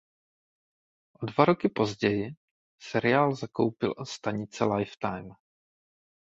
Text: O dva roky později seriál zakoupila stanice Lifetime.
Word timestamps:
O 1.21 1.25
dva 1.25 1.45
roky 1.45 1.69
později 1.69 2.29
seriál 2.81 3.35
zakoupila 3.35 4.05
stanice 4.05 4.65
Lifetime. 4.65 5.35